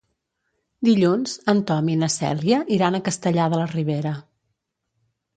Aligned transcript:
Dilluns 0.87 1.33
en 1.51 1.59
Tom 1.71 1.91
i 1.95 1.97
na 2.03 2.09
Cèlia 2.13 2.61
iran 2.77 2.97
a 2.99 3.01
Castellar 3.09 3.45
de 3.55 3.59
la 3.61 3.67
Ribera. 3.75 4.15